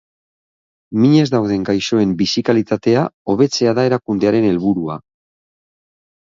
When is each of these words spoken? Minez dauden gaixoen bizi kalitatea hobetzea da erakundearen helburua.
Minez 1.01 1.25
dauden 1.35 1.67
gaixoen 1.69 2.15
bizi 2.21 2.43
kalitatea 2.47 3.05
hobetzea 3.35 3.75
da 3.81 3.85
erakundearen 3.91 4.49
helburua. 4.49 4.99